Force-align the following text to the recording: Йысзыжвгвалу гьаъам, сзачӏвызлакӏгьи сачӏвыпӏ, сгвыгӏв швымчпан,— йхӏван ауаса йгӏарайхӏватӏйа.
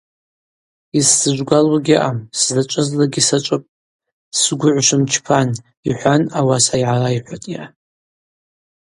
Йысзыжвгвалу 0.97 1.77
гьаъам, 1.85 2.17
сзачӏвызлакӏгьи 2.37 3.21
сачӏвыпӏ, 3.27 3.71
сгвыгӏв 4.39 4.85
швымчпан,— 4.87 5.49
йхӏван 5.89 6.21
ауаса 6.39 6.75
йгӏарайхӏватӏйа. 6.81 7.63